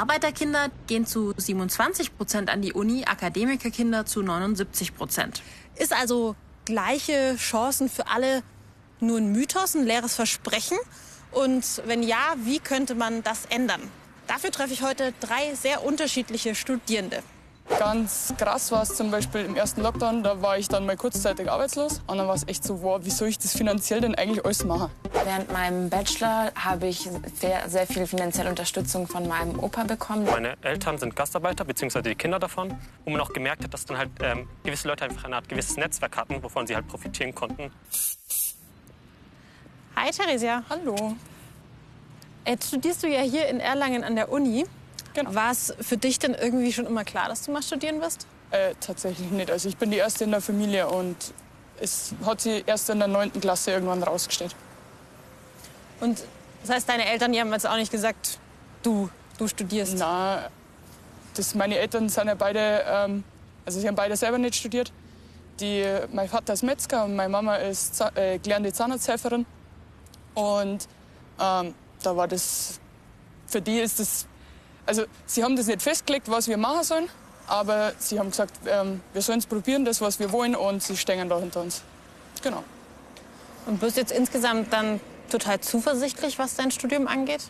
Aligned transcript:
Arbeiterkinder 0.00 0.70
gehen 0.86 1.04
zu 1.04 1.34
27 1.36 2.16
Prozent 2.16 2.48
an 2.48 2.62
die 2.62 2.72
Uni, 2.72 3.04
Akademikerkinder 3.04 4.06
zu 4.06 4.22
79 4.22 4.96
Prozent. 4.96 5.42
Ist 5.76 5.92
also 5.92 6.36
gleiche 6.64 7.36
Chancen 7.36 7.90
für 7.90 8.06
alle 8.06 8.42
nur 9.00 9.18
ein 9.18 9.30
Mythos, 9.30 9.74
ein 9.74 9.84
leeres 9.84 10.14
Versprechen? 10.14 10.78
Und 11.32 11.82
wenn 11.84 12.02
ja, 12.02 12.34
wie 12.38 12.60
könnte 12.60 12.94
man 12.94 13.22
das 13.22 13.44
ändern? 13.44 13.82
Dafür 14.26 14.50
treffe 14.50 14.72
ich 14.72 14.80
heute 14.80 15.12
drei 15.20 15.54
sehr 15.54 15.84
unterschiedliche 15.84 16.54
Studierende. 16.54 17.22
Ganz 17.78 18.34
krass 18.36 18.70
war 18.72 18.82
es 18.82 18.94
zum 18.94 19.10
Beispiel 19.10 19.42
im 19.44 19.56
ersten 19.56 19.82
Lockdown, 19.82 20.22
da 20.22 20.42
war 20.42 20.58
ich 20.58 20.68
dann 20.68 20.86
mal 20.86 20.96
kurzzeitig 20.96 21.50
arbeitslos. 21.50 22.02
Und 22.06 22.18
dann 22.18 22.26
war 22.26 22.34
es 22.34 22.46
echt 22.46 22.64
so, 22.64 22.82
wow, 22.82 23.00
wie 23.02 23.10
soll 23.10 23.28
ich 23.28 23.38
das 23.38 23.56
finanziell 23.56 24.00
denn 24.00 24.14
eigentlich 24.14 24.44
alles 24.44 24.64
machen? 24.64 24.90
Während 25.24 25.52
meinem 25.52 25.88
Bachelor 25.88 26.52
habe 26.54 26.88
ich 26.88 27.08
sehr, 27.34 27.68
sehr 27.68 27.86
viel 27.86 28.06
finanzielle 28.06 28.50
Unterstützung 28.50 29.06
von 29.06 29.26
meinem 29.28 29.58
Opa 29.58 29.84
bekommen. 29.84 30.24
Meine 30.26 30.56
Eltern 30.62 30.98
sind 30.98 31.16
Gastarbeiter, 31.16 31.64
beziehungsweise 31.64 32.08
die 32.08 32.14
Kinder 32.14 32.38
davon. 32.38 32.76
Wo 33.04 33.10
man 33.10 33.20
auch 33.20 33.32
gemerkt 33.32 33.64
hat, 33.64 33.72
dass 33.72 33.86
dann 33.86 33.98
halt 33.98 34.10
ähm, 34.22 34.48
gewisse 34.64 34.88
Leute 34.88 35.04
einfach 35.04 35.24
eine 35.24 35.36
Art 35.36 35.48
gewisses 35.48 35.76
Netzwerk 35.76 36.16
hatten, 36.16 36.42
wovon 36.42 36.66
sie 36.66 36.74
halt 36.74 36.88
profitieren 36.88 37.34
konnten. 37.34 37.70
Hi 39.96 40.10
Theresia. 40.10 40.62
Hallo. 40.68 41.16
Jetzt 42.46 42.68
studierst 42.68 43.02
du 43.02 43.08
ja 43.08 43.20
hier 43.20 43.48
in 43.48 43.60
Erlangen 43.60 44.02
an 44.02 44.16
der 44.16 44.32
Uni. 44.32 44.66
Genau. 45.14 45.34
War 45.34 45.50
es 45.50 45.74
für 45.80 45.96
dich 45.96 46.18
denn 46.18 46.34
irgendwie 46.34 46.72
schon 46.72 46.86
immer 46.86 47.04
klar, 47.04 47.28
dass 47.28 47.42
du 47.42 47.52
mal 47.52 47.62
studieren 47.62 48.00
wirst? 48.00 48.26
Äh, 48.50 48.74
tatsächlich 48.80 49.30
nicht. 49.30 49.50
Also 49.50 49.68
ich 49.68 49.76
bin 49.76 49.90
die 49.90 49.98
Erste 49.98 50.24
in 50.24 50.30
der 50.30 50.40
Familie 50.40 50.88
und 50.88 51.16
es 51.80 52.12
hat 52.24 52.40
sie 52.40 52.62
erst 52.66 52.90
in 52.90 52.98
der 52.98 53.08
9. 53.08 53.40
Klasse 53.40 53.72
irgendwann 53.72 54.02
rausgestellt. 54.02 54.54
Und 56.00 56.22
das 56.62 56.70
heißt, 56.70 56.88
deine 56.88 57.06
Eltern 57.06 57.32
die 57.32 57.40
haben 57.40 57.52
jetzt 57.52 57.66
auch 57.66 57.76
nicht 57.76 57.90
gesagt, 57.90 58.38
du, 58.82 59.08
du 59.38 59.48
studierst? 59.48 59.94
Na, 59.98 60.48
das, 61.34 61.54
meine 61.54 61.78
Eltern 61.78 62.08
sind 62.08 62.26
ja 62.26 62.34
beide, 62.34 62.84
ähm, 62.86 63.24
also 63.64 63.80
sie 63.80 63.88
haben 63.88 63.94
beide 63.94 64.16
selber 64.16 64.38
nicht 64.38 64.54
studiert. 64.54 64.92
Die, 65.60 65.84
mein 66.12 66.28
Vater 66.28 66.54
ist 66.54 66.62
Metzger 66.62 67.04
und 67.04 67.16
meine 67.16 67.28
Mama 67.28 67.56
ist 67.56 68.00
äh, 68.14 68.38
gelernte 68.38 68.72
Zahnarzthelferin. 68.72 69.46
Und 70.34 70.88
ähm, 71.38 71.74
da 72.02 72.16
war 72.16 72.28
das, 72.28 72.80
für 73.46 73.60
die 73.60 73.78
ist 73.78 74.00
das, 74.00 74.26
also 74.90 75.04
sie 75.24 75.44
haben 75.44 75.54
das 75.54 75.68
nicht 75.68 75.82
festgelegt, 75.82 76.28
was 76.28 76.48
wir 76.48 76.56
machen 76.56 76.82
sollen, 76.82 77.08
aber 77.46 77.92
sie 77.98 78.18
haben 78.18 78.30
gesagt, 78.30 78.54
ähm, 78.66 79.00
wir 79.12 79.22
sollen 79.22 79.38
es 79.38 79.46
probieren, 79.46 79.84
das, 79.84 80.00
was 80.00 80.18
wir 80.18 80.32
wollen, 80.32 80.56
und 80.56 80.82
sie 80.82 80.96
stehen 80.96 81.28
da 81.28 81.38
hinter 81.38 81.62
uns. 81.62 81.82
Genau. 82.42 82.64
Und 83.66 83.78
bist 83.78 83.96
jetzt 83.96 84.10
insgesamt 84.10 84.72
dann 84.72 84.98
total 85.30 85.60
zuversichtlich, 85.60 86.40
was 86.40 86.56
dein 86.56 86.72
Studium 86.72 87.06
angeht? 87.06 87.42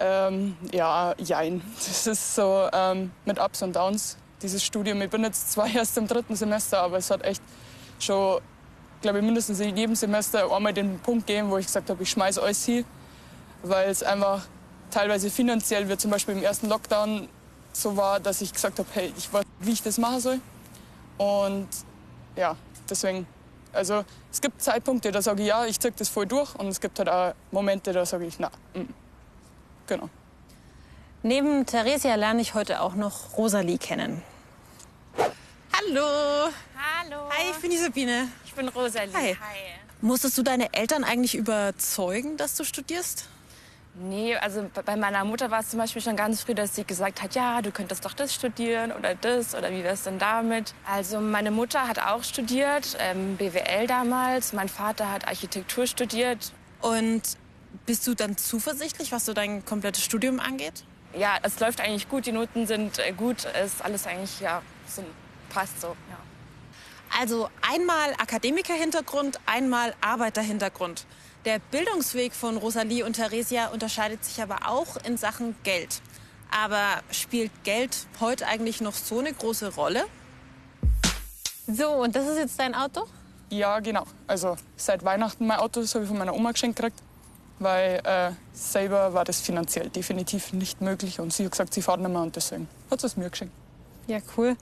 Ähm, 0.00 0.56
ja, 0.72 1.14
jein. 1.18 1.62
Das 1.76 2.04
ist 2.04 2.34
so 2.34 2.68
ähm, 2.72 3.12
mit 3.24 3.38
Ups 3.38 3.62
und 3.62 3.76
Downs, 3.76 4.16
dieses 4.42 4.64
Studium. 4.64 5.00
Ich 5.02 5.10
bin 5.10 5.22
jetzt 5.22 5.52
zwar 5.52 5.68
erst 5.72 5.96
im 5.98 6.08
dritten 6.08 6.34
Semester, 6.34 6.80
aber 6.80 6.96
es 6.96 7.08
hat 7.12 7.22
echt 7.22 7.42
schon, 8.00 8.40
glaube 9.02 9.18
ich, 9.18 9.24
mindestens 9.24 9.60
in 9.60 9.76
jedem 9.76 9.94
Semester 9.94 10.52
einmal 10.52 10.74
den 10.74 10.98
Punkt 10.98 11.28
gegeben, 11.28 11.48
wo 11.48 11.58
ich 11.58 11.66
gesagt 11.66 11.90
habe, 11.90 12.02
ich 12.02 12.10
schmeiße 12.10 12.42
alles 12.42 12.64
hin, 12.64 12.84
weil 13.62 13.88
es 13.88 14.02
einfach 14.02 14.42
teilweise 14.90 15.30
finanziell, 15.30 15.88
wie 15.88 15.96
zum 15.96 16.10
Beispiel 16.10 16.36
im 16.36 16.42
ersten 16.42 16.68
Lockdown, 16.68 17.28
so 17.72 17.96
war, 17.96 18.20
dass 18.20 18.40
ich 18.40 18.52
gesagt 18.52 18.78
habe, 18.78 18.88
hey, 18.92 19.12
ich 19.16 19.32
weiß, 19.32 19.44
wie 19.60 19.72
ich 19.72 19.82
das 19.82 19.98
machen 19.98 20.20
soll. 20.20 20.40
Und 21.18 21.68
ja, 22.34 22.56
deswegen, 22.88 23.26
also 23.72 24.04
es 24.32 24.40
gibt 24.40 24.62
Zeitpunkte, 24.62 25.12
da 25.12 25.20
sage 25.20 25.42
ich 25.42 25.48
ja, 25.48 25.66
ich 25.66 25.78
ziehe 25.78 25.92
das 25.92 26.08
voll 26.08 26.26
durch. 26.26 26.54
Und 26.54 26.68
es 26.68 26.80
gibt 26.80 26.98
halt 26.98 27.08
auch 27.08 27.34
Momente, 27.50 27.92
da 27.92 28.06
sage 28.06 28.26
ich, 28.26 28.38
na, 28.38 28.50
mm. 28.74 28.88
genau. 29.86 30.08
Neben 31.22 31.66
Theresia 31.66 32.14
lerne 32.14 32.40
ich 32.40 32.54
heute 32.54 32.80
auch 32.80 32.94
noch 32.94 33.36
Rosalie 33.36 33.78
kennen. 33.78 34.22
Hallo. 35.18 36.50
Hallo. 36.76 37.28
Hi, 37.30 37.50
ich 37.50 37.56
bin 37.58 37.70
die 37.70 37.78
Sabine. 37.78 38.28
Ich 38.44 38.54
bin 38.54 38.68
Rosalie. 38.68 39.12
Hi. 39.14 39.36
Musstest 40.00 40.36
du 40.38 40.42
deine 40.42 40.72
Eltern 40.72 41.04
eigentlich 41.04 41.34
überzeugen, 41.34 42.36
dass 42.36 42.54
du 42.54 42.64
studierst? 42.64 43.28
Nee, 43.98 44.36
also 44.36 44.68
bei 44.84 44.94
meiner 44.94 45.24
Mutter 45.24 45.50
war 45.50 45.60
es 45.60 45.70
zum 45.70 45.78
Beispiel 45.78 46.02
schon 46.02 46.16
ganz 46.16 46.42
früh, 46.42 46.54
dass 46.54 46.74
sie 46.74 46.84
gesagt 46.84 47.22
hat, 47.22 47.34
ja, 47.34 47.62
du 47.62 47.70
könntest 47.70 48.04
doch 48.04 48.12
das 48.12 48.34
studieren 48.34 48.92
oder 48.92 49.14
das 49.14 49.54
oder 49.54 49.70
wie 49.70 49.82
wär's 49.82 50.02
denn 50.02 50.18
damit? 50.18 50.74
Also 50.86 51.18
meine 51.18 51.50
Mutter 51.50 51.88
hat 51.88 51.98
auch 51.98 52.22
studiert, 52.22 52.94
ähm, 53.00 53.36
BWL 53.38 53.86
damals. 53.86 54.52
Mein 54.52 54.68
Vater 54.68 55.10
hat 55.10 55.26
Architektur 55.26 55.86
studiert. 55.86 56.52
Und 56.82 57.22
bist 57.86 58.06
du 58.06 58.14
dann 58.14 58.36
zuversichtlich, 58.36 59.12
was 59.12 59.24
so 59.24 59.32
dein 59.32 59.64
komplettes 59.64 60.04
Studium 60.04 60.40
angeht? 60.40 60.84
Ja, 61.18 61.38
es 61.42 61.58
läuft 61.58 61.80
eigentlich 61.80 62.08
gut, 62.10 62.26
die 62.26 62.32
Noten 62.32 62.66
sind 62.66 62.98
äh, 62.98 63.12
gut, 63.12 63.46
ist 63.64 63.82
alles 63.82 64.06
eigentlich, 64.06 64.40
ja, 64.40 64.60
so, 64.86 65.02
passt 65.48 65.80
so, 65.80 65.88
ja. 66.10 66.18
Also 67.18 67.48
einmal 67.62 68.12
Akademikerhintergrund, 68.18 69.40
einmal 69.46 69.94
Arbeiterhintergrund. 70.02 71.06
Der 71.46 71.60
Bildungsweg 71.60 72.32
von 72.32 72.56
Rosalie 72.56 73.06
und 73.06 73.12
Theresia 73.12 73.68
unterscheidet 73.68 74.24
sich 74.24 74.42
aber 74.42 74.68
auch 74.68 74.96
in 75.04 75.16
Sachen 75.16 75.54
Geld. 75.62 76.02
Aber 76.50 77.00
spielt 77.12 77.52
Geld 77.62 77.96
heute 78.18 78.48
eigentlich 78.48 78.80
noch 78.80 78.94
so 78.94 79.20
eine 79.20 79.32
große 79.32 79.76
Rolle? 79.76 80.06
So, 81.68 81.88
und 81.90 82.16
das 82.16 82.26
ist 82.26 82.38
jetzt 82.38 82.58
dein 82.58 82.74
Auto? 82.74 83.06
Ja, 83.50 83.78
genau. 83.78 84.06
Also 84.26 84.56
seit 84.76 85.04
Weihnachten 85.04 85.46
mein 85.46 85.60
Auto, 85.60 85.80
das 85.80 85.94
habe 85.94 86.02
ich 86.02 86.08
von 86.08 86.18
meiner 86.18 86.34
Oma 86.34 86.50
geschenkt 86.50 86.78
gekriegt. 86.78 87.00
Weil 87.60 88.00
äh, 88.02 88.32
selber 88.52 89.14
war 89.14 89.24
das 89.24 89.40
finanziell 89.40 89.88
definitiv 89.88 90.52
nicht 90.52 90.80
möglich. 90.80 91.20
Und 91.20 91.32
sie 91.32 91.44
hat 91.44 91.52
gesagt, 91.52 91.74
sie 91.74 91.82
fährt 91.82 92.00
nicht 92.00 92.10
mehr 92.10 92.22
und 92.22 92.34
deswegen 92.34 92.66
hat 92.90 93.00
sie 93.00 93.06
es 93.06 93.16
mir 93.16 93.30
geschenkt. 93.30 93.54
Ja, 94.08 94.18
cool. 94.36 94.56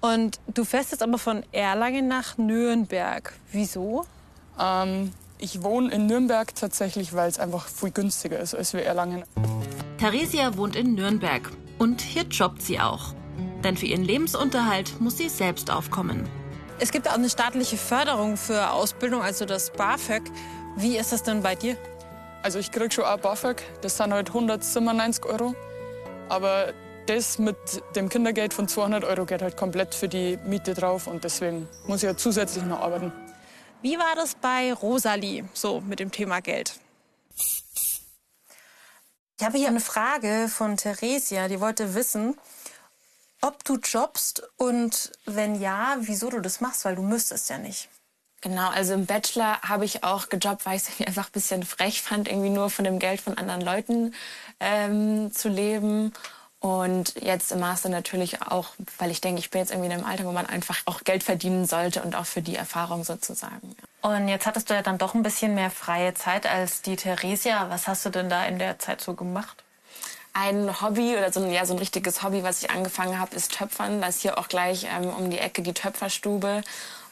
Und 0.00 0.38
du 0.46 0.64
fährst 0.64 0.92
jetzt 0.92 1.02
aber 1.02 1.18
von 1.18 1.42
Erlangen 1.50 2.06
nach 2.06 2.38
Nürnberg. 2.38 3.32
Wieso? 3.50 4.06
Ähm, 4.60 5.12
ich 5.40 5.62
wohne 5.62 5.92
in 5.92 6.06
Nürnberg 6.06 6.54
tatsächlich, 6.54 7.14
weil 7.14 7.28
es 7.28 7.38
einfach 7.38 7.66
viel 7.66 7.90
günstiger 7.90 8.38
ist 8.38 8.54
als 8.54 8.72
wir 8.72 8.84
Erlangen. 8.84 9.24
Theresia 9.98 10.56
wohnt 10.56 10.76
in 10.76 10.94
Nürnberg 10.94 11.50
und 11.78 12.00
hier 12.00 12.24
jobbt 12.24 12.62
sie 12.62 12.80
auch. 12.80 13.14
Denn 13.64 13.76
für 13.76 13.86
ihren 13.86 14.04
Lebensunterhalt 14.04 15.00
muss 15.00 15.18
sie 15.18 15.28
selbst 15.28 15.70
aufkommen. 15.70 16.28
Es 16.78 16.92
gibt 16.92 17.08
auch 17.08 17.14
eine 17.14 17.28
staatliche 17.28 17.76
Förderung 17.76 18.36
für 18.36 18.70
Ausbildung, 18.70 19.22
also 19.22 19.44
das 19.44 19.70
BAföG. 19.70 20.22
Wie 20.76 20.96
ist 20.96 21.12
das 21.12 21.22
denn 21.22 21.42
bei 21.42 21.54
dir? 21.54 21.76
Also 22.42 22.58
ich 22.58 22.70
krieg 22.70 22.92
schon 22.92 23.04
auch 23.04 23.18
BAföG, 23.18 23.62
das 23.82 23.98
sind 23.98 24.12
halt 24.12 24.28
197 24.28 25.26
Euro. 25.26 25.54
Aber 26.28 26.72
das 27.06 27.38
mit 27.38 27.56
dem 27.96 28.08
Kindergeld 28.08 28.54
von 28.54 28.68
200 28.68 29.04
Euro 29.04 29.26
geht 29.26 29.42
halt 29.42 29.56
komplett 29.56 29.94
für 29.94 30.08
die 30.08 30.38
Miete 30.46 30.74
drauf 30.74 31.06
und 31.06 31.24
deswegen 31.24 31.68
muss 31.86 32.02
ich 32.02 32.08
ja 32.08 32.16
zusätzlich 32.16 32.64
noch 32.64 32.80
arbeiten. 32.80 33.12
Wie 33.82 33.98
war 33.98 34.14
das 34.14 34.34
bei 34.34 34.74
Rosalie, 34.74 35.48
so 35.54 35.80
mit 35.80 36.00
dem 36.00 36.10
Thema 36.10 36.40
Geld? 36.40 36.78
Ich 39.38 39.46
habe 39.46 39.56
hier 39.56 39.68
eine 39.68 39.80
Frage 39.80 40.48
von 40.48 40.76
Theresia, 40.76 41.48
die 41.48 41.60
wollte 41.60 41.94
wissen, 41.94 42.36
ob 43.40 43.64
du 43.64 43.76
jobbst 43.76 44.42
und 44.58 45.12
wenn 45.24 45.58
ja, 45.58 45.96
wieso 46.00 46.28
du 46.28 46.40
das 46.40 46.60
machst, 46.60 46.84
weil 46.84 46.94
du 46.94 47.02
müsstest 47.02 47.48
ja 47.48 47.56
nicht. 47.56 47.88
Genau, 48.42 48.68
also 48.68 48.92
im 48.92 49.06
Bachelor 49.06 49.62
habe 49.62 49.86
ich 49.86 50.04
auch 50.04 50.28
gejobbt, 50.28 50.66
weil 50.66 50.76
ich 50.76 50.82
es 50.82 51.00
einfach 51.06 51.28
ein 51.28 51.32
bisschen 51.32 51.62
frech 51.62 52.02
fand, 52.02 52.28
irgendwie 52.28 52.50
nur 52.50 52.68
von 52.68 52.84
dem 52.84 52.98
Geld 52.98 53.22
von 53.22 53.38
anderen 53.38 53.62
Leuten 53.62 54.14
ähm, 54.60 55.32
zu 55.32 55.48
leben. 55.48 56.12
Und 56.60 57.14
jetzt 57.22 57.52
im 57.52 57.60
Master 57.60 57.88
natürlich 57.88 58.42
auch, 58.42 58.68
weil 58.98 59.10
ich 59.10 59.22
denke, 59.22 59.40
ich 59.40 59.50
bin 59.50 59.60
jetzt 59.60 59.70
irgendwie 59.70 59.86
in 59.86 59.92
einem 59.92 60.04
Alter, 60.04 60.26
wo 60.26 60.32
man 60.32 60.44
einfach 60.44 60.78
auch 60.84 61.04
Geld 61.04 61.22
verdienen 61.22 61.64
sollte 61.64 62.02
und 62.02 62.14
auch 62.14 62.26
für 62.26 62.42
die 62.42 62.54
Erfahrung 62.54 63.02
sozusagen. 63.02 63.74
Und 64.02 64.28
jetzt 64.28 64.46
hattest 64.46 64.68
du 64.68 64.74
ja 64.74 64.82
dann 64.82 64.98
doch 64.98 65.14
ein 65.14 65.22
bisschen 65.22 65.54
mehr 65.54 65.70
freie 65.70 66.12
Zeit 66.12 66.46
als 66.46 66.82
die 66.82 66.96
Theresia. 66.96 67.70
Was 67.70 67.88
hast 67.88 68.04
du 68.04 68.10
denn 68.10 68.28
da 68.28 68.44
in 68.44 68.58
der 68.58 68.78
Zeit 68.78 69.00
so 69.00 69.14
gemacht? 69.14 69.64
Ein 70.32 70.80
Hobby 70.80 71.16
oder 71.16 71.32
so 71.32 71.42
ein, 71.42 71.50
ja, 71.52 71.66
so 71.66 71.74
ein 71.74 71.78
richtiges 71.78 72.22
Hobby, 72.22 72.42
was 72.42 72.62
ich 72.62 72.70
angefangen 72.70 73.18
habe, 73.18 73.34
ist 73.34 73.52
Töpfern. 73.52 74.00
Da 74.00 74.08
ist 74.08 74.22
hier 74.22 74.38
auch 74.38 74.48
gleich 74.48 74.86
ähm, 74.90 75.08
um 75.10 75.30
die 75.30 75.38
Ecke 75.38 75.62
die 75.62 75.74
Töpferstube. 75.74 76.62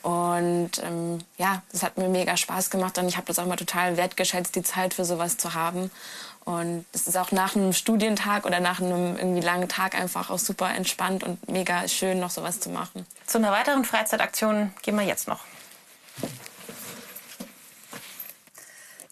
Und 0.02 0.70
ähm, 0.82 1.18
ja, 1.36 1.62
das 1.72 1.82
hat 1.82 1.98
mir 1.98 2.08
mega 2.08 2.36
Spaß 2.36 2.70
gemacht 2.70 2.98
und 2.98 3.08
ich 3.08 3.16
habe 3.16 3.26
das 3.26 3.38
auch 3.38 3.46
mal 3.46 3.56
total 3.56 3.96
wertgeschätzt, 3.96 4.54
die 4.54 4.62
Zeit 4.62 4.94
für 4.94 5.04
sowas 5.04 5.36
zu 5.36 5.54
haben. 5.54 5.90
Und 6.44 6.86
es 6.92 7.06
ist 7.06 7.16
auch 7.18 7.32
nach 7.32 7.56
einem 7.56 7.72
Studientag 7.72 8.46
oder 8.46 8.60
nach 8.60 8.80
einem 8.80 9.16
irgendwie 9.16 9.42
langen 9.42 9.68
Tag 9.68 9.94
einfach 9.94 10.30
auch 10.30 10.38
super 10.38 10.72
entspannt 10.74 11.24
und 11.24 11.46
mega 11.48 11.86
schön, 11.88 12.20
noch 12.20 12.30
sowas 12.30 12.60
zu 12.60 12.70
machen. 12.70 13.04
Zu 13.26 13.38
einer 13.38 13.50
weiteren 13.50 13.84
Freizeitaktion 13.84 14.72
gehen 14.82 14.96
wir 14.96 15.04
jetzt 15.04 15.28
noch. 15.28 15.40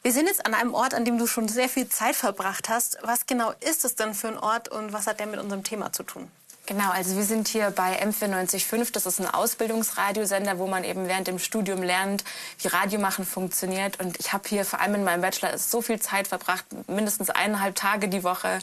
Wir 0.06 0.12
sind 0.12 0.28
jetzt 0.28 0.46
an 0.46 0.54
einem 0.54 0.72
Ort, 0.72 0.94
an 0.94 1.04
dem 1.04 1.18
du 1.18 1.26
schon 1.26 1.48
sehr 1.48 1.68
viel 1.68 1.88
Zeit 1.88 2.14
verbracht 2.14 2.68
hast. 2.68 2.96
Was 3.02 3.26
genau 3.26 3.52
ist 3.58 3.84
es 3.84 3.96
denn 3.96 4.14
für 4.14 4.28
ein 4.28 4.38
Ort 4.38 4.68
und 4.68 4.92
was 4.92 5.08
hat 5.08 5.18
der 5.18 5.26
mit 5.26 5.40
unserem 5.40 5.64
Thema 5.64 5.92
zu 5.92 6.04
tun? 6.04 6.30
Genau, 6.68 6.90
also 6.90 7.14
wir 7.14 7.22
sind 7.22 7.46
hier 7.46 7.70
bei 7.70 8.02
M495. 8.02 8.90
Das 8.90 9.06
ist 9.06 9.20
ein 9.20 9.32
Ausbildungsradiosender, 9.32 10.58
wo 10.58 10.66
man 10.66 10.82
eben 10.82 11.06
während 11.06 11.28
dem 11.28 11.38
Studium 11.38 11.80
lernt, 11.80 12.24
wie 12.58 12.66
Radiomachen 12.66 13.24
funktioniert. 13.24 14.00
Und 14.00 14.18
ich 14.18 14.32
habe 14.32 14.48
hier 14.48 14.64
vor 14.64 14.80
allem 14.80 14.96
in 14.96 15.04
meinem 15.04 15.20
Bachelor 15.20 15.56
so 15.58 15.80
viel 15.80 16.00
Zeit 16.00 16.26
verbracht, 16.26 16.64
mindestens 16.88 17.30
eineinhalb 17.30 17.76
Tage 17.76 18.08
die 18.08 18.24
Woche, 18.24 18.58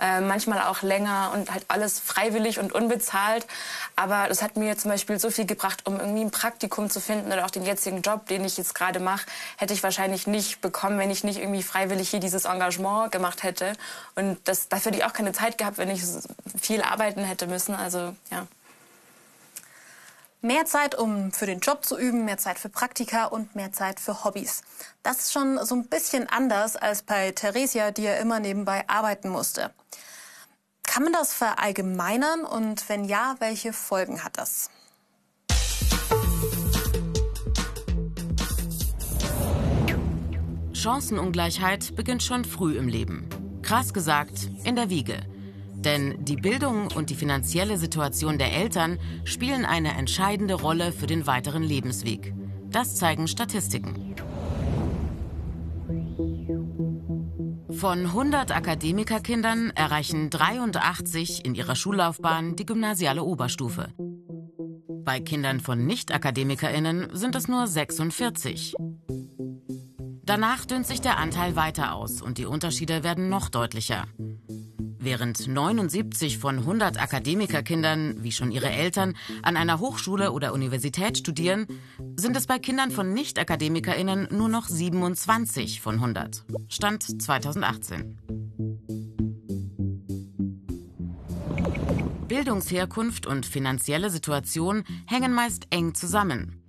äh, 0.00 0.20
manchmal 0.20 0.62
auch 0.62 0.82
länger 0.82 1.32
und 1.34 1.50
halt 1.50 1.64
alles 1.66 1.98
freiwillig 1.98 2.60
und 2.60 2.72
unbezahlt. 2.72 3.44
Aber 3.96 4.28
das 4.28 4.40
hat 4.40 4.56
mir 4.56 4.78
zum 4.78 4.92
Beispiel 4.92 5.18
so 5.18 5.28
viel 5.28 5.44
gebracht, 5.44 5.84
um 5.84 5.98
irgendwie 5.98 6.20
ein 6.20 6.30
Praktikum 6.30 6.88
zu 6.88 7.00
finden 7.00 7.32
oder 7.32 7.44
auch 7.44 7.50
den 7.50 7.64
jetzigen 7.64 8.02
Job, 8.02 8.28
den 8.28 8.44
ich 8.44 8.56
jetzt 8.56 8.76
gerade 8.76 9.00
mache, 9.00 9.26
hätte 9.56 9.74
ich 9.74 9.82
wahrscheinlich 9.82 10.28
nicht 10.28 10.60
bekommen, 10.60 10.96
wenn 11.00 11.10
ich 11.10 11.24
nicht 11.24 11.40
irgendwie 11.40 11.64
freiwillig 11.64 12.08
hier 12.08 12.20
dieses 12.20 12.44
Engagement 12.44 13.10
gemacht 13.10 13.42
hätte. 13.42 13.72
Und 14.14 14.38
das, 14.44 14.68
dafür 14.68 14.92
hätte 14.92 15.00
ich 15.00 15.04
auch 15.04 15.12
keine 15.12 15.32
Zeit 15.32 15.58
gehabt, 15.58 15.78
wenn 15.78 15.90
ich 15.90 16.04
viel 16.62 16.82
arbeiten 16.82 17.24
hätte 17.24 17.47
müssen. 17.48 17.74
Also 17.74 18.14
ja. 18.30 18.46
Mehr 20.40 20.66
Zeit, 20.66 20.94
um 20.94 21.32
für 21.32 21.46
den 21.46 21.58
Job 21.58 21.84
zu 21.84 21.98
üben, 21.98 22.24
mehr 22.24 22.38
Zeit 22.38 22.60
für 22.60 22.68
Praktika 22.68 23.24
und 23.24 23.56
mehr 23.56 23.72
Zeit 23.72 23.98
für 23.98 24.22
Hobbys. 24.22 24.62
Das 25.02 25.18
ist 25.18 25.32
schon 25.32 25.58
so 25.64 25.74
ein 25.74 25.88
bisschen 25.88 26.28
anders 26.28 26.76
als 26.76 27.02
bei 27.02 27.32
Theresia, 27.32 27.90
die 27.90 28.04
ja 28.04 28.14
immer 28.14 28.38
nebenbei 28.38 28.84
arbeiten 28.88 29.30
musste. 29.30 29.74
Kann 30.84 31.02
man 31.02 31.12
das 31.12 31.32
verallgemeinern 31.32 32.44
und 32.44 32.88
wenn 32.88 33.04
ja, 33.04 33.34
welche 33.40 33.72
Folgen 33.72 34.22
hat 34.22 34.38
das? 34.38 34.70
Chancenungleichheit 40.72 41.96
beginnt 41.96 42.22
schon 42.22 42.44
früh 42.44 42.78
im 42.78 42.86
Leben. 42.86 43.28
Krass 43.62 43.92
gesagt, 43.92 44.48
in 44.62 44.76
der 44.76 44.88
Wiege. 44.88 45.18
Denn 45.84 46.24
die 46.24 46.36
Bildung 46.36 46.88
und 46.96 47.10
die 47.10 47.14
finanzielle 47.14 47.78
Situation 47.78 48.36
der 48.36 48.52
Eltern 48.52 48.98
spielen 49.24 49.64
eine 49.64 49.94
entscheidende 49.96 50.54
Rolle 50.54 50.90
für 50.92 51.06
den 51.06 51.26
weiteren 51.26 51.62
Lebensweg. 51.62 52.34
Das 52.68 52.96
zeigen 52.96 53.28
Statistiken. 53.28 54.14
Von 57.70 58.06
100 58.06 58.50
Akademikerkindern 58.50 59.70
erreichen 59.70 60.30
83 60.30 61.44
in 61.44 61.54
ihrer 61.54 61.76
Schullaufbahn 61.76 62.56
die 62.56 62.66
gymnasiale 62.66 63.22
Oberstufe. 63.22 63.92
Bei 65.04 65.20
Kindern 65.20 65.60
von 65.60 65.86
Nicht-AkademikerInnen 65.86 67.10
sind 67.12 67.36
es 67.36 67.46
nur 67.46 67.66
46. 67.66 68.74
Danach 70.24 70.66
dünnt 70.66 70.86
sich 70.86 71.00
der 71.00 71.18
Anteil 71.18 71.56
weiter 71.56 71.94
aus 71.94 72.20
und 72.20 72.36
die 72.36 72.46
Unterschiede 72.46 73.04
werden 73.04 73.28
noch 73.28 73.48
deutlicher. 73.48 74.04
Während 75.00 75.46
79 75.46 76.38
von 76.38 76.58
100 76.58 77.00
Akademikerkindern, 77.00 78.22
wie 78.22 78.32
schon 78.32 78.50
ihre 78.50 78.70
Eltern, 78.70 79.14
an 79.42 79.56
einer 79.56 79.78
Hochschule 79.78 80.32
oder 80.32 80.52
Universität 80.52 81.18
studieren, 81.18 81.66
sind 82.16 82.36
es 82.36 82.46
bei 82.46 82.58
Kindern 82.58 82.90
von 82.90 83.14
Nicht-AkademikerInnen 83.14 84.28
nur 84.32 84.48
noch 84.48 84.66
27 84.66 85.80
von 85.80 85.96
100. 85.96 86.44
Stand 86.68 87.22
2018. 87.22 88.18
Bildungsherkunft 92.26 93.26
und 93.26 93.46
finanzielle 93.46 94.10
Situation 94.10 94.84
hängen 95.06 95.32
meist 95.32 95.68
eng 95.70 95.94
zusammen. 95.94 96.60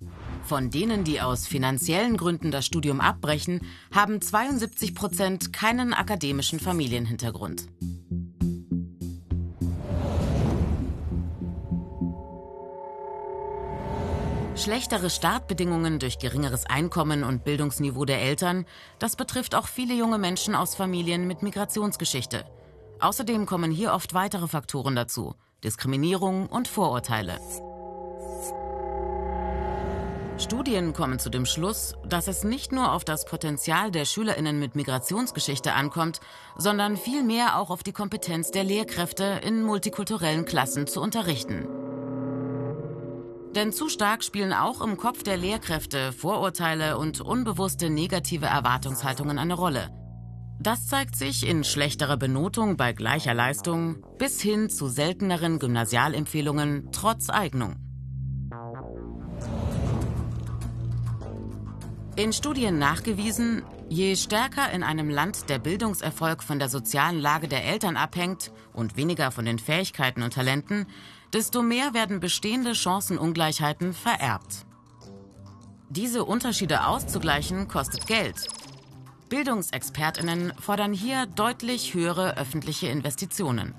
Von 0.44 0.70
denen, 0.70 1.04
die 1.04 1.20
aus 1.20 1.46
finanziellen 1.46 2.16
Gründen 2.16 2.50
das 2.50 2.64
Studium 2.64 3.00
abbrechen, 3.00 3.60
haben 3.94 4.20
72 4.20 4.94
Prozent 4.94 5.52
keinen 5.52 5.92
akademischen 5.92 6.58
Familienhintergrund. 6.58 7.66
Schlechtere 14.60 15.08
Startbedingungen 15.08 15.98
durch 15.98 16.18
geringeres 16.18 16.66
Einkommen 16.66 17.24
und 17.24 17.44
Bildungsniveau 17.44 18.04
der 18.04 18.20
Eltern, 18.20 18.66
das 18.98 19.16
betrifft 19.16 19.54
auch 19.54 19.66
viele 19.66 19.94
junge 19.94 20.18
Menschen 20.18 20.54
aus 20.54 20.74
Familien 20.74 21.26
mit 21.26 21.42
Migrationsgeschichte. 21.42 22.44
Außerdem 23.00 23.46
kommen 23.46 23.70
hier 23.70 23.94
oft 23.94 24.12
weitere 24.12 24.48
Faktoren 24.48 24.94
dazu, 24.94 25.34
Diskriminierung 25.64 26.46
und 26.46 26.68
Vorurteile. 26.68 27.40
Studien 30.36 30.92
kommen 30.92 31.18
zu 31.18 31.30
dem 31.30 31.46
Schluss, 31.46 31.94
dass 32.06 32.28
es 32.28 32.44
nicht 32.44 32.70
nur 32.70 32.92
auf 32.92 33.02
das 33.04 33.24
Potenzial 33.24 33.90
der 33.90 34.04
Schülerinnen 34.04 34.58
mit 34.58 34.74
Migrationsgeschichte 34.74 35.72
ankommt, 35.72 36.20
sondern 36.58 36.98
vielmehr 36.98 37.58
auch 37.58 37.70
auf 37.70 37.82
die 37.82 37.92
Kompetenz 37.92 38.50
der 38.50 38.64
Lehrkräfte 38.64 39.40
in 39.42 39.62
multikulturellen 39.62 40.44
Klassen 40.44 40.86
zu 40.86 41.00
unterrichten. 41.00 41.79
Denn 43.54 43.72
zu 43.72 43.88
stark 43.88 44.22
spielen 44.22 44.52
auch 44.52 44.80
im 44.80 44.96
Kopf 44.96 45.24
der 45.24 45.36
Lehrkräfte 45.36 46.12
Vorurteile 46.12 46.98
und 46.98 47.20
unbewusste 47.20 47.90
negative 47.90 48.46
Erwartungshaltungen 48.46 49.38
eine 49.38 49.54
Rolle. 49.54 49.90
Das 50.60 50.86
zeigt 50.86 51.16
sich 51.16 51.48
in 51.48 51.64
schlechterer 51.64 52.16
Benotung 52.16 52.76
bei 52.76 52.92
gleicher 52.92 53.34
Leistung 53.34 54.04
bis 54.18 54.40
hin 54.40 54.68
zu 54.68 54.88
selteneren 54.88 55.58
Gymnasialempfehlungen 55.58 56.90
trotz 56.92 57.28
Eignung. 57.28 57.76
In 62.14 62.32
Studien 62.32 62.78
nachgewiesen, 62.78 63.62
je 63.88 64.14
stärker 64.14 64.70
in 64.70 64.82
einem 64.82 65.08
Land 65.08 65.48
der 65.48 65.58
Bildungserfolg 65.58 66.42
von 66.42 66.58
der 66.58 66.68
sozialen 66.68 67.18
Lage 67.18 67.48
der 67.48 67.64
Eltern 67.64 67.96
abhängt 67.96 68.52
und 68.74 68.96
weniger 68.96 69.30
von 69.30 69.46
den 69.46 69.58
Fähigkeiten 69.58 70.22
und 70.22 70.34
Talenten, 70.34 70.86
desto 71.32 71.62
mehr 71.62 71.94
werden 71.94 72.20
bestehende 72.20 72.74
Chancenungleichheiten 72.74 73.92
vererbt. 73.92 74.66
Diese 75.88 76.24
Unterschiede 76.24 76.86
auszugleichen 76.86 77.68
kostet 77.68 78.06
Geld. 78.06 78.46
Bildungsexpertinnen 79.28 80.52
fordern 80.60 80.92
hier 80.92 81.26
deutlich 81.26 81.94
höhere 81.94 82.36
öffentliche 82.36 82.88
Investitionen. 82.88 83.74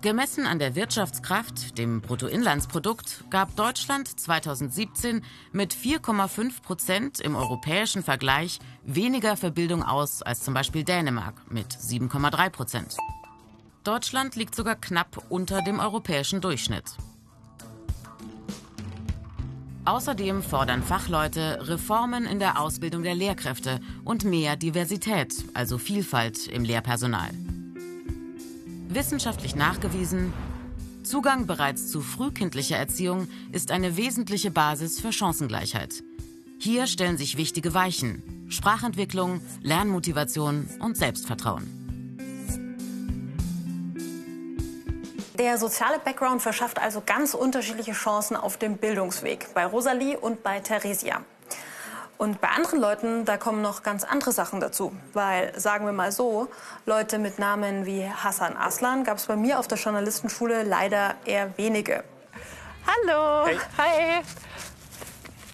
Gemessen 0.00 0.46
an 0.46 0.60
der 0.60 0.76
Wirtschaftskraft, 0.76 1.76
dem 1.76 2.00
Bruttoinlandsprodukt, 2.00 3.24
gab 3.30 3.56
Deutschland 3.56 4.08
2017 4.08 5.24
mit 5.50 5.74
4,5 5.74 6.62
Prozent 6.62 7.20
im 7.20 7.34
europäischen 7.34 8.04
Vergleich 8.04 8.60
weniger 8.84 9.36
für 9.36 9.50
Bildung 9.50 9.82
aus 9.82 10.22
als 10.22 10.44
zum 10.44 10.54
Beispiel 10.54 10.84
Dänemark 10.84 11.50
mit 11.50 11.72
7,3 11.72 12.50
Prozent. 12.50 12.96
Deutschland 13.84 14.36
liegt 14.36 14.54
sogar 14.54 14.76
knapp 14.76 15.24
unter 15.28 15.62
dem 15.62 15.80
europäischen 15.80 16.40
Durchschnitt. 16.40 16.84
Außerdem 19.84 20.42
fordern 20.42 20.82
Fachleute 20.82 21.66
Reformen 21.66 22.26
in 22.26 22.38
der 22.38 22.60
Ausbildung 22.60 23.02
der 23.02 23.14
Lehrkräfte 23.14 23.80
und 24.04 24.24
mehr 24.24 24.56
Diversität, 24.56 25.32
also 25.54 25.78
Vielfalt 25.78 26.46
im 26.46 26.64
Lehrpersonal. 26.64 27.30
Wissenschaftlich 28.88 29.56
nachgewiesen, 29.56 30.34
Zugang 31.04 31.46
bereits 31.46 31.90
zu 31.90 32.02
frühkindlicher 32.02 32.76
Erziehung 32.76 33.28
ist 33.50 33.70
eine 33.70 33.96
wesentliche 33.96 34.50
Basis 34.50 35.00
für 35.00 35.10
Chancengleichheit. 35.10 36.02
Hier 36.58 36.86
stellen 36.86 37.16
sich 37.16 37.38
wichtige 37.38 37.72
Weichen. 37.72 38.46
Sprachentwicklung, 38.50 39.40
Lernmotivation 39.62 40.68
und 40.80 40.98
Selbstvertrauen. 40.98 41.77
Der 45.38 45.56
soziale 45.56 46.00
Background 46.00 46.42
verschafft 46.42 46.80
also 46.80 47.00
ganz 47.04 47.32
unterschiedliche 47.32 47.92
Chancen 47.92 48.36
auf 48.36 48.56
dem 48.56 48.76
Bildungsweg 48.76 49.54
bei 49.54 49.64
Rosalie 49.64 50.18
und 50.18 50.42
bei 50.42 50.58
Theresia. 50.58 51.22
Und 52.16 52.40
bei 52.40 52.48
anderen 52.48 52.80
Leuten, 52.80 53.24
da 53.24 53.36
kommen 53.36 53.62
noch 53.62 53.84
ganz 53.84 54.02
andere 54.02 54.32
Sachen 54.32 54.58
dazu. 54.58 54.92
Weil, 55.12 55.56
sagen 55.56 55.86
wir 55.86 55.92
mal 55.92 56.10
so, 56.10 56.48
Leute 56.86 57.20
mit 57.20 57.38
Namen 57.38 57.86
wie 57.86 58.04
Hassan 58.04 58.56
Aslan 58.56 59.04
gab 59.04 59.18
es 59.18 59.26
bei 59.26 59.36
mir 59.36 59.60
auf 59.60 59.68
der 59.68 59.78
Journalistenschule 59.78 60.64
leider 60.64 61.14
eher 61.24 61.56
wenige. 61.56 62.02
Hallo. 62.84 63.46
Hey. 63.46 63.58
Hi. 63.78 64.22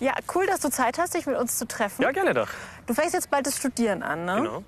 Ja, 0.00 0.14
cool, 0.34 0.46
dass 0.46 0.60
du 0.60 0.70
Zeit 0.70 0.98
hast, 0.98 1.12
dich 1.12 1.26
mit 1.26 1.36
uns 1.36 1.58
zu 1.58 1.68
treffen. 1.68 2.00
Ja, 2.00 2.10
gerne 2.10 2.32
doch. 2.32 2.48
Du 2.86 2.94
fängst 2.94 3.12
jetzt 3.12 3.30
bald 3.30 3.46
das 3.46 3.58
Studieren 3.58 4.02
an, 4.02 4.24
ne? 4.24 4.36
Genau. 4.36 4.64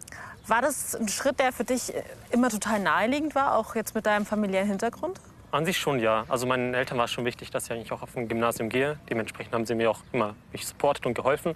War 0.48 0.62
das 0.62 0.94
ein 0.94 1.08
Schritt, 1.08 1.40
der 1.40 1.52
für 1.52 1.64
dich 1.64 1.92
immer 2.30 2.50
total 2.50 2.78
naheliegend 2.78 3.34
war, 3.34 3.56
auch 3.56 3.74
jetzt 3.74 3.94
mit 3.94 4.06
deinem 4.06 4.24
familiären 4.26 4.68
Hintergrund? 4.68 5.20
An 5.50 5.64
sich 5.64 5.78
schon, 5.78 5.98
ja. 5.98 6.24
Also 6.28 6.46
meinen 6.46 6.74
Eltern 6.74 6.98
war 6.98 7.06
es 7.06 7.12
schon 7.12 7.24
wichtig, 7.24 7.50
dass 7.50 7.64
ich 7.64 7.72
eigentlich 7.72 7.92
auch 7.92 8.02
auf 8.02 8.16
ein 8.16 8.28
Gymnasium 8.28 8.68
gehe. 8.68 8.98
Dementsprechend 9.10 9.54
haben 9.54 9.66
sie 9.66 9.74
mir 9.74 9.90
auch 9.90 10.00
immer 10.12 10.34
mich 10.52 10.66
supportet 10.66 11.06
und 11.06 11.14
geholfen. 11.14 11.54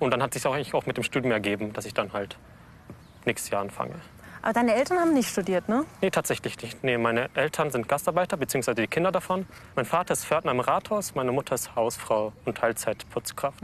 Und 0.00 0.10
dann 0.12 0.22
hat 0.22 0.34
sich 0.34 0.44
auch 0.46 0.54
eigentlich 0.54 0.74
auch 0.74 0.86
mit 0.86 0.96
dem 0.96 1.04
Studium 1.04 1.32
ergeben, 1.32 1.72
dass 1.72 1.84
ich 1.84 1.94
dann 1.94 2.12
halt 2.12 2.36
nächstes 3.24 3.50
Jahr 3.50 3.60
anfange. 3.60 3.94
Aber 4.42 4.52
deine 4.52 4.74
Eltern 4.74 4.98
haben 4.98 5.14
nicht 5.14 5.30
studiert, 5.30 5.68
ne? 5.68 5.84
Nee, 6.02 6.10
tatsächlich 6.10 6.60
nicht. 6.60 6.84
Nee, 6.84 6.98
meine 6.98 7.30
Eltern 7.34 7.70
sind 7.70 7.88
Gastarbeiter, 7.88 8.36
beziehungsweise 8.36 8.74
die 8.82 8.88
Kinder 8.88 9.10
davon. 9.10 9.46
Mein 9.74 9.86
Vater 9.86 10.12
ist 10.12 10.26
Pförtner 10.26 10.50
im 10.50 10.60
Rathaus, 10.60 11.14
meine 11.14 11.32
Mutter 11.32 11.54
ist 11.54 11.74
Hausfrau 11.74 12.32
und 12.44 12.58
Teilzeitputzkraft. 12.58 13.60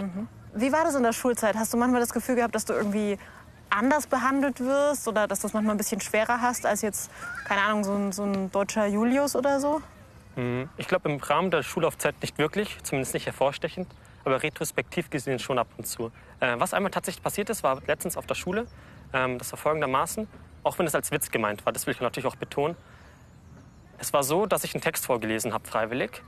Wie 0.54 0.72
war 0.72 0.84
das 0.84 0.94
in 0.94 1.02
der 1.02 1.12
Schulzeit? 1.12 1.56
Hast 1.56 1.72
du 1.72 1.76
manchmal 1.76 2.00
das 2.00 2.12
Gefühl 2.12 2.36
gehabt, 2.36 2.54
dass 2.54 2.64
du 2.64 2.72
irgendwie 2.72 3.18
anders 3.70 4.06
behandelt 4.06 4.60
wirst 4.60 5.08
oder 5.08 5.26
dass 5.26 5.40
du 5.40 5.46
es 5.46 5.52
manchmal 5.52 5.74
ein 5.74 5.78
bisschen 5.78 6.00
schwerer 6.00 6.40
hast 6.40 6.66
als 6.66 6.82
jetzt, 6.82 7.10
keine 7.44 7.62
Ahnung, 7.62 7.84
so 7.84 7.94
ein, 7.94 8.12
so 8.12 8.24
ein 8.24 8.50
deutscher 8.50 8.86
Julius 8.86 9.36
oder 9.36 9.60
so? 9.60 9.80
Mhm. 10.36 10.68
Ich 10.76 10.88
glaube, 10.88 11.08
im 11.10 11.18
Rahmen 11.18 11.50
der 11.50 11.62
Schullaufzeit 11.62 12.14
nicht 12.20 12.38
wirklich, 12.38 12.78
zumindest 12.82 13.14
nicht 13.14 13.26
hervorstechend, 13.26 13.88
aber 14.24 14.42
retrospektiv 14.42 15.10
gesehen 15.10 15.38
schon 15.38 15.58
ab 15.58 15.68
und 15.76 15.86
zu. 15.86 16.10
Äh, 16.40 16.56
was 16.58 16.74
einmal 16.74 16.90
tatsächlich 16.90 17.22
passiert 17.22 17.50
ist, 17.50 17.62
war 17.62 17.80
letztens 17.86 18.16
auf 18.16 18.26
der 18.26 18.34
Schule, 18.34 18.66
ähm, 19.12 19.38
das 19.38 19.52
war 19.52 19.58
folgendermaßen, 19.58 20.28
auch 20.62 20.78
wenn 20.78 20.86
es 20.86 20.94
als 20.94 21.10
Witz 21.10 21.30
gemeint 21.30 21.64
war, 21.64 21.72
das 21.72 21.86
will 21.86 21.94
ich 21.94 22.00
natürlich 22.00 22.26
auch 22.26 22.36
betonen. 22.36 22.76
Es 23.98 24.12
war 24.12 24.22
so, 24.22 24.46
dass 24.46 24.64
ich 24.64 24.74
einen 24.74 24.82
Text 24.82 25.06
vorgelesen 25.06 25.52
habe, 25.52 25.66
freiwillig. 25.66 26.22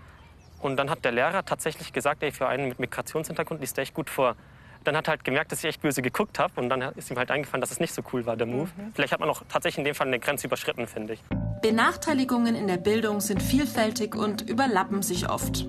Und 0.61 0.77
dann 0.77 0.91
hat 0.91 1.05
der 1.05 1.13
Lehrer 1.13 1.45
tatsächlich 1.45 1.93
gesagt, 1.93 2.23
ey, 2.23 2.31
für 2.31 2.47
einen 2.47 2.69
mit 2.69 2.79
Migrationshintergrund 2.79 3.61
liest 3.61 3.77
der 3.77 3.83
echt 3.83 3.95
gut 3.95 4.11
vor. 4.11 4.37
Dann 4.85 4.97
hat 4.97 5.09
er 5.09 5.13
halt 5.13 5.25
gemerkt, 5.25 5.53
dass 5.53 5.61
ich 5.61 5.67
echt 5.67 5.83
böse 5.83 6.03
geguckt 6.03 6.39
habe 6.39 6.61
und 6.61 6.69
dann 6.69 6.83
ist 6.97 7.11
ihm 7.11 7.17
halt 7.17 7.31
eingefallen, 7.31 7.61
dass 7.61 7.71
es 7.71 7.81
nicht 7.81 7.95
so 7.95 8.03
cool 8.13 8.27
war, 8.27 8.37
der 8.37 8.47
Move. 8.47 8.71
Mhm. 8.77 8.93
Vielleicht 8.95 9.13
hat 9.13 9.21
man 9.21 9.29
auch 9.29 9.43
tatsächlich 9.49 9.79
in 9.79 9.85
dem 9.85 9.95
Fall 9.95 10.07
eine 10.07 10.19
Grenze 10.19 10.47
überschritten, 10.47 10.87
finde 10.87 11.15
ich. 11.15 11.21
Benachteiligungen 11.61 12.55
in 12.55 12.67
der 12.67 12.77
Bildung 12.77 13.21
sind 13.21 13.43
vielfältig 13.43 14.15
und 14.15 14.49
überlappen 14.49 15.03
sich 15.03 15.29
oft. 15.29 15.67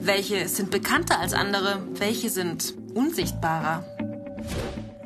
Welche 0.00 0.48
sind 0.48 0.70
bekannter 0.70 1.18
als 1.20 1.32
andere, 1.32 1.82
welche 1.94 2.30
sind 2.30 2.74
unsichtbarer? 2.94 3.84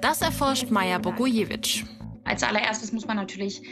Das 0.00 0.20
erforscht 0.22 0.70
Maja 0.70 0.98
Bogojewitsch. 0.98 1.84
Als 2.24 2.42
allererstes 2.42 2.92
muss 2.92 3.06
man 3.06 3.16
natürlich 3.16 3.62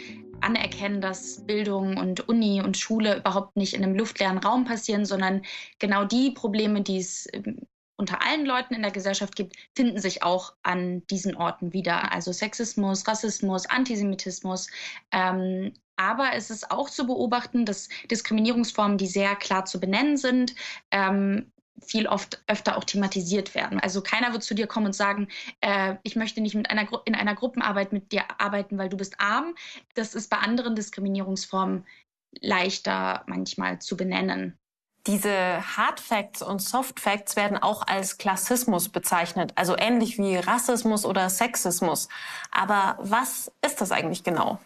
anerkennen, 0.40 1.00
dass 1.00 1.44
Bildung 1.46 1.96
und 1.96 2.28
Uni 2.28 2.62
und 2.62 2.76
Schule 2.76 3.18
überhaupt 3.18 3.56
nicht 3.56 3.74
in 3.74 3.82
einem 3.82 3.94
luftleeren 3.94 4.38
Raum 4.38 4.64
passieren, 4.64 5.04
sondern 5.04 5.42
genau 5.78 6.04
die 6.04 6.30
Probleme, 6.30 6.82
die 6.82 6.98
es 6.98 7.26
ähm, 7.32 7.58
unter 8.00 8.22
allen 8.26 8.46
Leuten 8.46 8.74
in 8.74 8.82
der 8.82 8.90
Gesellschaft 8.90 9.36
gibt, 9.36 9.56
finden 9.76 10.00
sich 10.00 10.22
auch 10.22 10.54
an 10.62 11.06
diesen 11.08 11.36
Orten 11.36 11.72
wieder. 11.72 12.12
Also 12.12 12.32
Sexismus, 12.32 13.06
Rassismus, 13.06 13.66
Antisemitismus. 13.66 14.68
Ähm, 15.12 15.74
aber 15.96 16.30
es 16.34 16.48
ist 16.50 16.70
auch 16.70 16.88
zu 16.88 17.06
beobachten, 17.06 17.66
dass 17.66 17.90
Diskriminierungsformen, 18.10 18.96
die 18.96 19.06
sehr 19.06 19.36
klar 19.36 19.66
zu 19.66 19.78
benennen 19.78 20.16
sind, 20.16 20.54
ähm, 20.90 21.52
viel 21.82 22.06
oft 22.06 22.42
öfter 22.46 22.76
auch 22.76 22.84
thematisiert 22.84 23.54
werden. 23.54 23.80
Also 23.80 24.02
keiner 24.02 24.32
wird 24.32 24.42
zu 24.42 24.54
dir 24.54 24.66
kommen 24.66 24.86
und 24.86 24.94
sagen, 24.94 25.28
äh, 25.60 25.96
ich 26.02 26.16
möchte 26.16 26.40
nicht 26.40 26.54
mit 26.54 26.70
einer 26.70 26.88
in 27.04 27.14
einer 27.14 27.34
Gruppenarbeit 27.34 27.92
mit 27.92 28.12
dir 28.12 28.24
arbeiten, 28.38 28.78
weil 28.78 28.88
du 28.88 28.96
bist 28.96 29.20
arm. 29.20 29.54
Das 29.94 30.14
ist 30.14 30.30
bei 30.30 30.38
anderen 30.38 30.74
Diskriminierungsformen 30.74 31.86
leichter 32.40 33.24
manchmal 33.26 33.80
zu 33.80 33.96
benennen. 33.96 34.59
Diese 35.06 35.32
Hard 35.76 35.98
Facts 35.98 36.42
und 36.42 36.60
Soft 36.60 37.00
Facts 37.00 37.34
werden 37.34 37.56
auch 37.56 37.86
als 37.86 38.18
Klassismus 38.18 38.90
bezeichnet, 38.90 39.52
also 39.56 39.74
ähnlich 39.78 40.18
wie 40.18 40.36
Rassismus 40.36 41.06
oder 41.06 41.30
Sexismus. 41.30 42.08
Aber 42.50 42.98
was 43.00 43.50
ist 43.64 43.80
das 43.80 43.92
eigentlich 43.92 44.24
genau? 44.24 44.60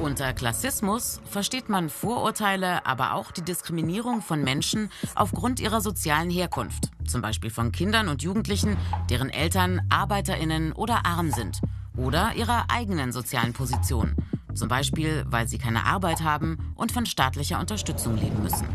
Unter 0.00 0.32
Klassismus 0.32 1.20
versteht 1.24 1.68
man 1.68 1.88
Vorurteile, 1.88 2.84
aber 2.86 3.14
auch 3.14 3.30
die 3.30 3.42
Diskriminierung 3.42 4.22
von 4.22 4.42
Menschen 4.42 4.90
aufgrund 5.14 5.60
ihrer 5.60 5.80
sozialen 5.80 6.30
Herkunft, 6.30 6.90
zum 7.06 7.20
Beispiel 7.20 7.50
von 7.50 7.70
Kindern 7.72 8.08
und 8.08 8.22
Jugendlichen, 8.22 8.76
deren 9.10 9.30
Eltern 9.30 9.82
Arbeiterinnen 9.88 10.72
oder 10.72 11.04
arm 11.04 11.30
sind, 11.30 11.60
oder 11.96 12.32
ihrer 12.36 12.66
eigenen 12.70 13.12
sozialen 13.12 13.52
Position, 13.52 14.14
zum 14.54 14.68
Beispiel 14.68 15.24
weil 15.28 15.48
sie 15.48 15.58
keine 15.58 15.84
Arbeit 15.84 16.22
haben 16.22 16.72
und 16.74 16.92
von 16.92 17.06
staatlicher 17.06 17.60
Unterstützung 17.60 18.16
leben 18.16 18.42
müssen. 18.42 18.66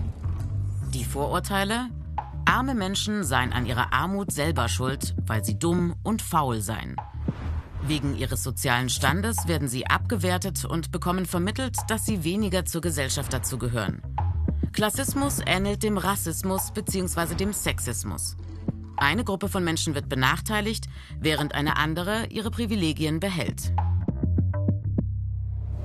Die 0.94 1.06
Vorurteile? 1.06 1.90
Arme 2.46 2.76
Menschen 2.76 3.24
seien 3.24 3.54
an 3.54 3.66
ihrer 3.66 3.94
Armut 3.94 4.32
selber 4.32 4.68
schuld, 4.68 5.16
weil 5.26 5.44
sie 5.44 5.58
dumm 5.58 5.96
und 6.04 6.22
faul 6.22 6.62
seien. 6.62 6.96
Wegen 7.86 8.16
ihres 8.16 8.44
sozialen 8.44 8.90
Standes 8.90 9.48
werden 9.48 9.68
sie 9.68 9.88
abgewertet 9.88 10.64
und 10.64 10.92
bekommen 10.92 11.26
vermittelt, 11.26 11.76
dass 11.88 12.06
sie 12.06 12.24
weniger 12.24 12.66
zur 12.66 12.82
Gesellschaft 12.82 13.34
dazugehören. 13.34 14.02
Klassismus 14.72 15.40
ähnelt 15.46 15.84
dem 15.84 15.98
Rassismus 15.98 16.72
bzw. 16.72 17.36
dem 17.36 17.54
Sexismus. 17.54 18.38
Eine 18.96 19.24
Gruppe 19.24 19.50
von 19.50 19.64
Menschen 19.64 19.96
wird 19.96 20.08
benachteiligt, 20.08 20.86
während 21.20 21.54
eine 21.54 21.78
andere 21.78 22.28
ihre 22.28 22.52
Privilegien 22.52 23.20
behält. 23.20 23.74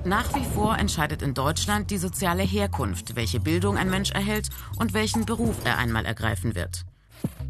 Nach 0.05 0.33
wie 0.33 0.45
vor 0.45 0.77
entscheidet 0.77 1.21
in 1.21 1.33
Deutschland 1.33 1.91
die 1.91 1.97
soziale 1.97 2.43
Herkunft, 2.43 3.15
welche 3.15 3.39
Bildung 3.39 3.77
ein 3.77 3.89
Mensch 3.89 4.11
erhält 4.11 4.49
und 4.77 4.93
welchen 4.93 5.25
Beruf 5.25 5.57
er 5.65 5.77
einmal 5.77 6.05
ergreifen 6.05 6.55
wird. 6.55 6.85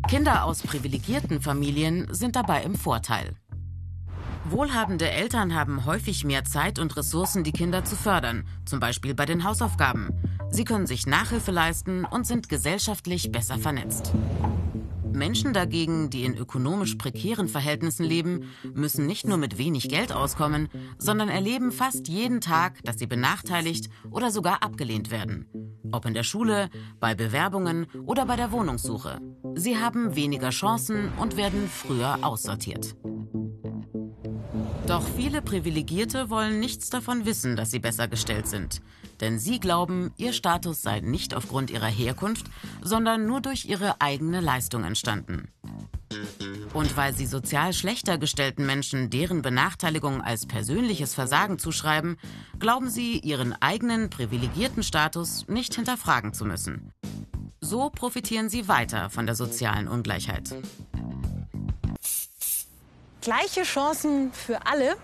Kinder 0.08 0.46
aus 0.46 0.64
privilegierten 0.64 1.42
Familien 1.42 2.08
sind 2.12 2.36
dabei 2.36 2.64
im 2.64 2.74
Vorteil. 2.74 3.36
Wohlhabende 4.46 5.10
Eltern 5.10 5.54
haben 5.54 5.86
häufig 5.86 6.24
mehr 6.24 6.44
Zeit 6.44 6.80
und 6.80 6.98
Ressourcen, 6.98 7.44
die 7.44 7.52
Kinder 7.52 7.86
zu 7.86 7.96
fördern, 7.96 8.48
zum 8.66 8.80
Beispiel 8.80 9.14
bei 9.14 9.26
den 9.26 9.44
Hausaufgaben. 9.44 10.10
Sie 10.50 10.64
können 10.64 10.88
sich 10.88 11.06
Nachhilfe 11.06 11.52
leisten 11.52 12.04
und 12.04 12.26
sind 12.26 12.50
gesellschaftlich 12.50 13.32
besser 13.32 13.60
vernetzt. 13.60 14.12
Menschen 15.12 15.54
dagegen, 15.54 16.10
die 16.10 16.24
in 16.24 16.38
ökonomisch 16.38 16.96
prekären 16.96 17.48
Verhältnissen 17.48 18.06
leben, 18.06 18.46
müssen 18.74 19.06
nicht 19.06 19.28
nur 19.28 19.38
mit 19.38 19.58
wenig 19.58 19.90
Geld 19.90 20.12
auskommen, 20.12 20.70
sondern 20.98 21.30
erleben 21.30 21.72
fast 21.72 22.08
jeden 22.08 22.42
Tag, 22.42 22.84
dass 22.84 23.00
sie 23.00 23.08
benachteiligt 23.08 23.90
oder 24.12 24.32
sogar 24.32 24.64
abgelehnt 24.64 25.12
werden. 25.12 25.48
Ob 25.92 26.06
in 26.06 26.14
der 26.14 26.24
Schule, 26.24 26.70
bei 27.00 27.16
Bewerbungen 27.16 27.88
oder 28.06 28.26
bei 28.26 28.36
der 28.36 28.52
Wohnungssuche. 28.52 29.20
Sie 29.56 29.78
haben 29.78 30.16
weniger 30.16 30.50
Chancen 30.50 31.10
und 31.20 31.38
werden 31.38 31.68
früher 31.68 32.20
aussortiert. 32.22 32.96
Doch 34.88 35.08
viele 35.16 35.42
Privilegierte 35.42 36.30
wollen 36.30 36.60
nichts 36.60 36.90
davon 36.90 37.26
wissen, 37.26 37.56
dass 37.56 37.72
sie 37.72 37.80
besser 37.80 38.08
gestellt 38.08 38.48
sind. 38.48 38.82
Denn 39.22 39.40
sie 39.40 39.60
glauben, 39.60 40.14
ihr 40.18 40.34
Status 40.34 40.82
sei 40.82 41.02
nicht 41.02 41.34
aufgrund 41.34 41.70
ihrer 41.70 41.88
Herkunft, 41.88 42.46
sondern 42.82 43.26
nur 43.26 43.42
durch 43.42 43.66
ihre 43.66 44.00
eigene 44.02 44.40
Leistung 44.40 44.84
entstanden. 44.84 45.50
Und 46.74 46.96
weil 46.98 47.16
sie 47.16 47.26
sozial 47.26 47.74
schlechter 47.74 48.18
gestellten 48.18 48.66
Menschen 48.66 49.10
deren 49.10 49.42
Benachteiligung 49.42 50.22
als 50.22 50.46
persönliches 50.46 51.14
Versagen 51.14 51.60
zuschreiben, 51.60 52.18
glauben 52.60 52.90
sie, 52.90 53.20
ihren 53.20 53.54
eigenen 53.62 54.10
privilegierten 54.10 54.84
Status 54.84 55.48
nicht 55.48 55.76
hinterfragen 55.76 56.34
zu 56.34 56.46
müssen. 56.46 56.94
So 57.62 57.90
profitieren 57.90 58.50
sie 58.50 58.68
weiter 58.68 59.10
von 59.10 59.26
der 59.26 59.36
sozialen 59.36 59.88
Ungleichheit. 59.88 60.56
Gleiche 63.22 63.64
Chancen 63.64 64.32
für 64.32 64.66
alle. 64.66 64.96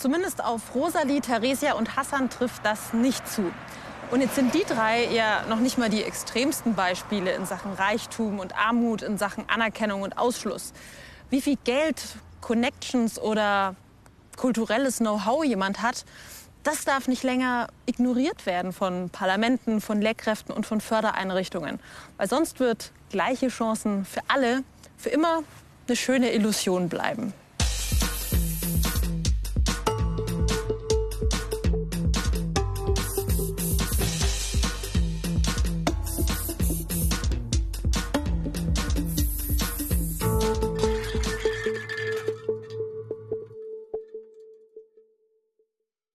Zumindest 0.00 0.42
auf 0.42 0.74
Rosalie, 0.74 1.20
Theresia 1.20 1.74
und 1.74 1.94
Hassan 1.94 2.30
trifft 2.30 2.64
das 2.64 2.94
nicht 2.94 3.28
zu. 3.28 3.52
Und 4.10 4.22
jetzt 4.22 4.34
sind 4.34 4.54
die 4.54 4.64
drei 4.64 5.04
ja 5.04 5.44
noch 5.46 5.58
nicht 5.60 5.76
mal 5.76 5.90
die 5.90 6.02
extremsten 6.02 6.74
Beispiele 6.74 7.34
in 7.34 7.44
Sachen 7.44 7.74
Reichtum 7.74 8.38
und 8.38 8.56
Armut, 8.56 9.02
in 9.02 9.18
Sachen 9.18 9.44
Anerkennung 9.50 10.00
und 10.00 10.16
Ausschluss. 10.16 10.72
Wie 11.28 11.42
viel 11.42 11.58
Geld, 11.64 12.02
Connections 12.40 13.18
oder 13.18 13.76
kulturelles 14.38 15.00
Know-how 15.00 15.44
jemand 15.44 15.82
hat, 15.82 16.06
das 16.62 16.86
darf 16.86 17.06
nicht 17.06 17.22
länger 17.22 17.68
ignoriert 17.84 18.46
werden 18.46 18.72
von 18.72 19.10
Parlamenten, 19.10 19.82
von 19.82 20.00
Lehrkräften 20.00 20.54
und 20.54 20.64
von 20.64 20.80
Fördereinrichtungen. 20.80 21.78
Weil 22.16 22.26
sonst 22.26 22.58
wird 22.58 22.90
gleiche 23.10 23.48
Chancen 23.48 24.06
für 24.06 24.22
alle 24.28 24.62
für 24.96 25.10
immer 25.10 25.42
eine 25.86 25.96
schöne 25.96 26.32
Illusion 26.32 26.88
bleiben. 26.88 27.34